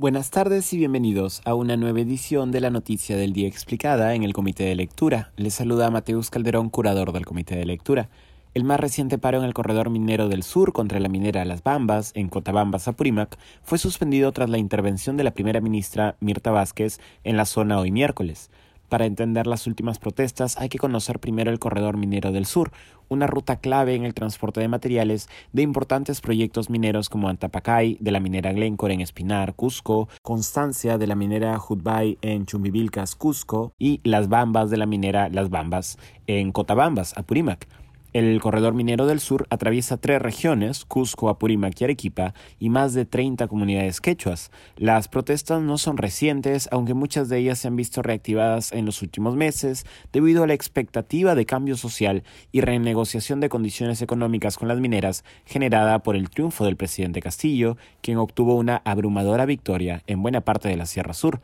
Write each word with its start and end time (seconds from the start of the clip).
Buenas 0.00 0.30
tardes 0.30 0.72
y 0.72 0.78
bienvenidos 0.78 1.42
a 1.44 1.54
una 1.54 1.76
nueva 1.76 2.00
edición 2.00 2.52
de 2.52 2.62
la 2.62 2.70
Noticia 2.70 3.18
del 3.18 3.34
Día 3.34 3.48
Explicada 3.48 4.14
en 4.14 4.22
el 4.22 4.32
Comité 4.32 4.64
de 4.64 4.74
Lectura. 4.74 5.30
Les 5.36 5.52
saluda 5.52 5.90
Mateus 5.90 6.30
Calderón, 6.30 6.70
curador 6.70 7.12
del 7.12 7.26
Comité 7.26 7.56
de 7.56 7.66
Lectura. 7.66 8.08
El 8.54 8.64
más 8.64 8.80
reciente 8.80 9.18
paro 9.18 9.36
en 9.40 9.44
el 9.44 9.52
corredor 9.52 9.90
minero 9.90 10.30
del 10.30 10.42
sur 10.42 10.72
contra 10.72 11.00
la 11.00 11.10
minera 11.10 11.44
Las 11.44 11.62
Bambas, 11.62 12.12
en 12.14 12.30
Cotabambas, 12.30 12.88
Apurímac, 12.88 13.36
fue 13.62 13.76
suspendido 13.76 14.32
tras 14.32 14.48
la 14.48 14.56
intervención 14.56 15.18
de 15.18 15.24
la 15.24 15.32
primera 15.32 15.60
ministra 15.60 16.16
Mirta 16.20 16.50
Vázquez 16.50 16.98
en 17.22 17.36
la 17.36 17.44
zona 17.44 17.78
hoy 17.78 17.90
miércoles. 17.90 18.50
Para 18.90 19.06
entender 19.06 19.46
las 19.46 19.68
últimas 19.68 20.00
protestas 20.00 20.56
hay 20.58 20.68
que 20.68 20.78
conocer 20.78 21.20
primero 21.20 21.52
el 21.52 21.60
corredor 21.60 21.96
minero 21.96 22.32
del 22.32 22.44
sur, 22.44 22.72
una 23.08 23.28
ruta 23.28 23.60
clave 23.60 23.94
en 23.94 24.04
el 24.04 24.14
transporte 24.14 24.58
de 24.58 24.66
materiales 24.66 25.28
de 25.52 25.62
importantes 25.62 26.20
proyectos 26.20 26.70
mineros 26.70 27.08
como 27.08 27.28
Antapacay, 27.28 27.98
de 28.00 28.10
la 28.10 28.18
minera 28.18 28.52
Glencore 28.52 28.94
en 28.94 29.00
Espinar, 29.00 29.54
Cusco, 29.54 30.08
Constancia 30.22 30.98
de 30.98 31.06
la 31.06 31.14
minera 31.14 31.56
Judbay 31.56 32.18
en 32.20 32.46
Chumbivilcas, 32.46 33.14
Cusco 33.14 33.74
y 33.78 34.00
Las 34.02 34.28
Bambas 34.28 34.70
de 34.70 34.76
la 34.76 34.86
minera 34.86 35.28
Las 35.28 35.50
Bambas 35.50 35.96
en 36.26 36.50
Cotabambas, 36.50 37.16
Apurímac. 37.16 37.68
El 38.12 38.40
corredor 38.40 38.74
minero 38.74 39.06
del 39.06 39.20
sur 39.20 39.46
atraviesa 39.50 39.96
tres 39.96 40.20
regiones, 40.20 40.84
Cusco, 40.84 41.28
Apurímac 41.28 41.80
y 41.80 41.84
Arequipa, 41.84 42.34
y 42.58 42.68
más 42.68 42.92
de 42.92 43.04
30 43.04 43.46
comunidades 43.46 44.00
quechuas. 44.00 44.50
Las 44.76 45.06
protestas 45.06 45.62
no 45.62 45.78
son 45.78 45.96
recientes, 45.96 46.68
aunque 46.72 46.94
muchas 46.94 47.28
de 47.28 47.38
ellas 47.38 47.60
se 47.60 47.68
han 47.68 47.76
visto 47.76 48.02
reactivadas 48.02 48.72
en 48.72 48.84
los 48.84 49.02
últimos 49.02 49.36
meses 49.36 49.86
debido 50.12 50.42
a 50.42 50.48
la 50.48 50.54
expectativa 50.54 51.36
de 51.36 51.46
cambio 51.46 51.76
social 51.76 52.24
y 52.50 52.62
renegociación 52.62 53.38
de 53.38 53.48
condiciones 53.48 54.02
económicas 54.02 54.58
con 54.58 54.66
las 54.66 54.80
mineras 54.80 55.24
generada 55.46 56.02
por 56.02 56.16
el 56.16 56.30
triunfo 56.30 56.64
del 56.64 56.76
presidente 56.76 57.22
Castillo, 57.22 57.76
quien 58.00 58.18
obtuvo 58.18 58.56
una 58.56 58.82
abrumadora 58.84 59.46
victoria 59.46 60.02
en 60.08 60.20
buena 60.20 60.40
parte 60.40 60.68
de 60.68 60.76
la 60.76 60.86
Sierra 60.86 61.14
Sur. 61.14 61.40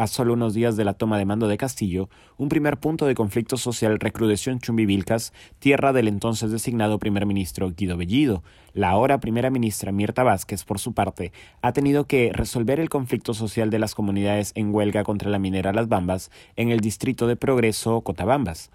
A 0.00 0.06
solo 0.06 0.32
unos 0.32 0.54
días 0.54 0.78
de 0.78 0.86
la 0.86 0.94
toma 0.94 1.18
de 1.18 1.26
mando 1.26 1.46
de 1.46 1.58
Castillo, 1.58 2.08
un 2.38 2.48
primer 2.48 2.78
punto 2.78 3.04
de 3.04 3.14
conflicto 3.14 3.58
social 3.58 4.00
recrudeció 4.00 4.50
en 4.50 4.58
Chumbivilcas, 4.58 5.34
tierra 5.58 5.92
del 5.92 6.08
entonces 6.08 6.50
designado 6.50 6.98
primer 6.98 7.26
ministro 7.26 7.70
Guido 7.70 7.98
Bellido. 7.98 8.42
La 8.72 8.88
ahora 8.88 9.20
primera 9.20 9.50
ministra 9.50 9.92
Mirta 9.92 10.22
Vázquez, 10.22 10.64
por 10.64 10.78
su 10.78 10.94
parte, 10.94 11.32
ha 11.60 11.74
tenido 11.74 12.06
que 12.06 12.32
resolver 12.32 12.80
el 12.80 12.88
conflicto 12.88 13.34
social 13.34 13.68
de 13.68 13.78
las 13.78 13.94
comunidades 13.94 14.52
en 14.54 14.74
huelga 14.74 15.04
contra 15.04 15.28
la 15.28 15.38
minera 15.38 15.74
Las 15.74 15.88
Bambas 15.88 16.30
en 16.56 16.70
el 16.70 16.80
distrito 16.80 17.26
de 17.26 17.36
Progreso 17.36 18.00
Cotabambas. 18.00 18.70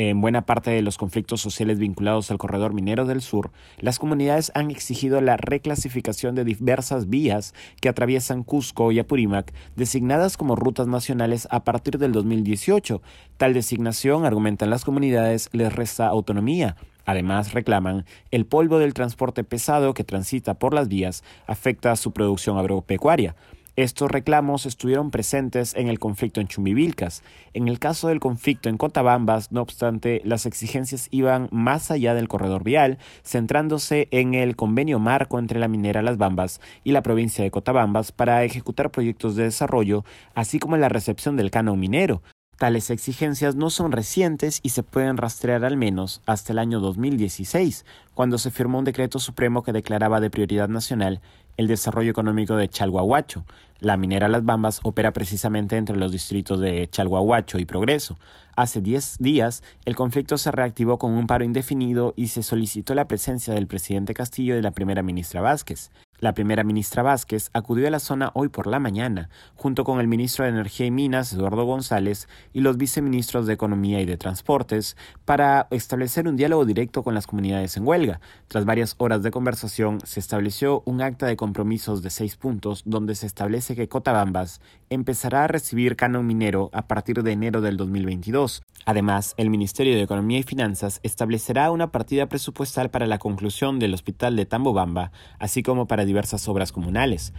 En 0.00 0.20
buena 0.20 0.42
parte 0.42 0.70
de 0.70 0.80
los 0.80 0.96
conflictos 0.96 1.40
sociales 1.40 1.80
vinculados 1.80 2.30
al 2.30 2.38
corredor 2.38 2.72
minero 2.72 3.04
del 3.04 3.20
sur, 3.20 3.50
las 3.80 3.98
comunidades 3.98 4.52
han 4.54 4.70
exigido 4.70 5.20
la 5.20 5.36
reclasificación 5.36 6.36
de 6.36 6.44
diversas 6.44 7.08
vías 7.08 7.52
que 7.80 7.88
atraviesan 7.88 8.44
Cusco 8.44 8.92
y 8.92 9.00
Apurímac, 9.00 9.52
designadas 9.74 10.36
como 10.36 10.54
rutas 10.54 10.86
nacionales 10.86 11.48
a 11.50 11.64
partir 11.64 11.98
del 11.98 12.12
2018. 12.12 13.02
Tal 13.38 13.54
designación, 13.54 14.24
argumentan 14.24 14.70
las 14.70 14.84
comunidades, 14.84 15.48
les 15.50 15.74
resta 15.74 16.06
autonomía, 16.06 16.76
Además, 17.08 17.54
reclaman 17.54 18.04
el 18.30 18.44
polvo 18.44 18.78
del 18.78 18.92
transporte 18.92 19.42
pesado 19.42 19.94
que 19.94 20.04
transita 20.04 20.58
por 20.58 20.74
las 20.74 20.88
vías 20.88 21.24
afecta 21.46 21.90
a 21.90 21.96
su 21.96 22.12
producción 22.12 22.58
agropecuaria. 22.58 23.34
Estos 23.78 24.10
reclamos 24.10 24.66
estuvieron 24.66 25.12
presentes 25.12 25.72
en 25.76 25.86
el 25.86 26.00
conflicto 26.00 26.40
en 26.40 26.48
Chumbivilcas. 26.48 27.22
En 27.52 27.68
el 27.68 27.78
caso 27.78 28.08
del 28.08 28.18
conflicto 28.18 28.68
en 28.68 28.76
Cotabambas, 28.76 29.52
no 29.52 29.62
obstante, 29.62 30.20
las 30.24 30.46
exigencias 30.46 31.06
iban 31.12 31.48
más 31.52 31.92
allá 31.92 32.12
del 32.14 32.26
corredor 32.26 32.64
vial, 32.64 32.98
centrándose 33.22 34.08
en 34.10 34.34
el 34.34 34.56
convenio 34.56 34.98
marco 34.98 35.38
entre 35.38 35.60
la 35.60 35.68
minera 35.68 36.02
Las 36.02 36.18
Bambas 36.18 36.60
y 36.82 36.90
la 36.90 37.04
provincia 37.04 37.44
de 37.44 37.52
Cotabambas 37.52 38.10
para 38.10 38.42
ejecutar 38.42 38.90
proyectos 38.90 39.36
de 39.36 39.44
desarrollo, 39.44 40.04
así 40.34 40.58
como 40.58 40.76
la 40.76 40.88
recepción 40.88 41.36
del 41.36 41.52
canon 41.52 41.78
minero. 41.78 42.20
Tales 42.58 42.90
exigencias 42.90 43.54
no 43.54 43.70
son 43.70 43.92
recientes 43.92 44.58
y 44.64 44.70
se 44.70 44.82
pueden 44.82 45.16
rastrear 45.16 45.64
al 45.64 45.76
menos 45.76 46.22
hasta 46.26 46.52
el 46.52 46.58
año 46.58 46.80
2016, 46.80 47.86
cuando 48.14 48.36
se 48.36 48.50
firmó 48.50 48.80
un 48.80 48.84
decreto 48.84 49.20
supremo 49.20 49.62
que 49.62 49.72
declaraba 49.72 50.18
de 50.18 50.28
prioridad 50.28 50.68
nacional 50.68 51.20
el 51.56 51.68
desarrollo 51.68 52.10
económico 52.10 52.56
de 52.56 52.68
Chalhuahuacho. 52.68 53.44
La 53.78 53.96
minera 53.96 54.26
Las 54.26 54.44
Bambas 54.44 54.80
opera 54.82 55.12
precisamente 55.12 55.76
entre 55.76 55.96
los 55.96 56.10
distritos 56.10 56.58
de 56.58 56.88
Chalhuahuacho 56.90 57.60
y 57.60 57.64
Progreso. 57.64 58.18
Hace 58.56 58.80
10 58.80 59.18
días, 59.20 59.62
el 59.84 59.94
conflicto 59.94 60.36
se 60.36 60.50
reactivó 60.50 60.98
con 60.98 61.12
un 61.12 61.28
paro 61.28 61.44
indefinido 61.44 62.12
y 62.16 62.26
se 62.26 62.42
solicitó 62.42 62.92
la 62.96 63.06
presencia 63.06 63.54
del 63.54 63.68
presidente 63.68 64.14
Castillo 64.14 64.54
y 64.54 64.56
de 64.56 64.62
la 64.62 64.72
primera 64.72 65.04
ministra 65.04 65.40
Vázquez. 65.40 65.92
La 66.20 66.34
primera 66.34 66.64
ministra 66.64 67.04
Vázquez 67.04 67.48
acudió 67.52 67.86
a 67.86 67.90
la 67.90 68.00
zona 68.00 68.32
hoy 68.34 68.48
por 68.48 68.66
la 68.66 68.80
mañana, 68.80 69.30
junto 69.54 69.84
con 69.84 70.00
el 70.00 70.08
ministro 70.08 70.44
de 70.44 70.50
Energía 70.50 70.86
y 70.86 70.90
Minas, 70.90 71.32
Eduardo 71.32 71.64
González, 71.64 72.28
y 72.52 72.60
los 72.60 72.76
viceministros 72.76 73.46
de 73.46 73.52
Economía 73.52 74.00
y 74.00 74.04
de 74.04 74.16
Transportes, 74.16 74.96
para 75.24 75.68
establecer 75.70 76.26
un 76.26 76.34
diálogo 76.34 76.64
directo 76.64 77.04
con 77.04 77.14
las 77.14 77.28
comunidades 77.28 77.76
en 77.76 77.86
huelga. 77.86 78.20
Tras 78.48 78.64
varias 78.64 78.96
horas 78.98 79.22
de 79.22 79.30
conversación, 79.30 80.00
se 80.02 80.18
estableció 80.18 80.82
un 80.86 81.02
acta 81.02 81.26
de 81.26 81.36
compromisos 81.36 82.02
de 82.02 82.10
seis 82.10 82.34
puntos 82.34 82.82
donde 82.84 83.14
se 83.14 83.26
establece 83.26 83.76
que 83.76 83.88
Cotabambas 83.88 84.60
empezará 84.90 85.44
a 85.44 85.48
recibir 85.48 85.94
canon 85.94 86.26
minero 86.26 86.70
a 86.72 86.88
partir 86.88 87.22
de 87.22 87.30
enero 87.30 87.60
del 87.60 87.76
2022. 87.76 88.62
Además, 88.86 89.34
el 89.36 89.50
Ministerio 89.50 89.94
de 89.94 90.02
Economía 90.02 90.38
y 90.40 90.42
Finanzas 90.42 90.98
establecerá 91.04 91.70
una 91.70 91.92
partida 91.92 92.26
presupuestal 92.26 92.90
para 92.90 93.06
la 93.06 93.18
conclusión 93.18 93.78
del 93.78 93.94
Hospital 93.94 94.34
de 94.34 94.46
Tambobamba, 94.46 95.12
así 95.38 95.62
como 95.62 95.86
para 95.86 96.07
diversas 96.08 96.48
obras 96.48 96.72
comunales. 96.72 97.32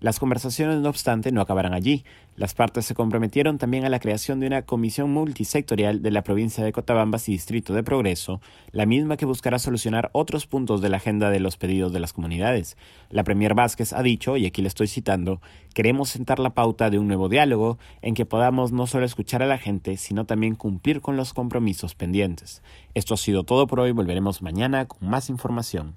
Las 0.00 0.18
conversaciones, 0.18 0.78
no 0.80 0.88
obstante, 0.88 1.30
no 1.30 1.42
acabarán 1.42 1.74
allí. 1.74 2.04
Las 2.34 2.54
partes 2.54 2.86
se 2.86 2.94
comprometieron 2.94 3.58
también 3.58 3.84
a 3.84 3.90
la 3.90 4.00
creación 4.00 4.40
de 4.40 4.46
una 4.46 4.62
comisión 4.62 5.10
multisectorial 5.10 6.00
de 6.00 6.10
la 6.10 6.22
provincia 6.22 6.64
de 6.64 6.72
Cotabambas 6.72 7.28
y 7.28 7.32
Distrito 7.32 7.74
de 7.74 7.82
Progreso, 7.82 8.40
la 8.72 8.86
misma 8.86 9.18
que 9.18 9.26
buscará 9.26 9.58
solucionar 9.58 10.08
otros 10.12 10.46
puntos 10.46 10.80
de 10.80 10.88
la 10.88 10.96
agenda 10.96 11.28
de 11.28 11.38
los 11.38 11.58
pedidos 11.58 11.92
de 11.92 12.00
las 12.00 12.14
comunidades. 12.14 12.78
La 13.10 13.24
Premier 13.24 13.52
Vázquez 13.52 13.92
ha 13.92 14.02
dicho, 14.02 14.38
y 14.38 14.46
aquí 14.46 14.62
le 14.62 14.68
estoy 14.68 14.86
citando, 14.86 15.42
queremos 15.74 16.08
sentar 16.08 16.38
la 16.38 16.54
pauta 16.54 16.88
de 16.88 16.98
un 16.98 17.06
nuevo 17.06 17.28
diálogo 17.28 17.78
en 18.00 18.14
que 18.14 18.24
podamos 18.24 18.72
no 18.72 18.86
solo 18.86 19.04
escuchar 19.04 19.42
a 19.42 19.46
la 19.46 19.58
gente, 19.58 19.98
sino 19.98 20.24
también 20.24 20.54
cumplir 20.54 21.02
con 21.02 21.18
los 21.18 21.34
compromisos 21.34 21.94
pendientes. 21.94 22.62
Esto 22.94 23.12
ha 23.12 23.18
sido 23.18 23.44
todo 23.44 23.66
por 23.66 23.80
hoy, 23.80 23.92
volveremos 23.92 24.40
mañana 24.40 24.86
con 24.86 25.10
más 25.10 25.28
información. 25.28 25.92